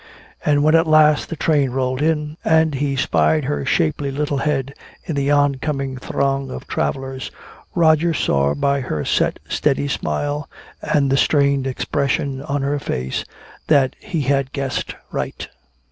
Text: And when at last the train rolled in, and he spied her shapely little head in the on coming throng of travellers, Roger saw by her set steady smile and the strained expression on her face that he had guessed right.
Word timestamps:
And 0.43 0.63
when 0.63 0.73
at 0.73 0.87
last 0.87 1.29
the 1.29 1.35
train 1.35 1.69
rolled 1.69 2.01
in, 2.01 2.35
and 2.43 2.73
he 2.73 2.95
spied 2.95 3.45
her 3.45 3.63
shapely 3.67 4.09
little 4.09 4.37
head 4.39 4.73
in 5.03 5.15
the 5.15 5.29
on 5.29 5.53
coming 5.61 5.95
throng 5.95 6.49
of 6.49 6.65
travellers, 6.67 7.29
Roger 7.75 8.11
saw 8.11 8.55
by 8.55 8.79
her 8.81 9.05
set 9.05 9.37
steady 9.47 9.87
smile 9.87 10.49
and 10.81 11.11
the 11.11 11.17
strained 11.17 11.67
expression 11.67 12.41
on 12.41 12.63
her 12.63 12.79
face 12.79 13.25
that 13.67 13.95
he 13.99 14.21
had 14.21 14.53
guessed 14.53 14.95
right. 15.11 15.47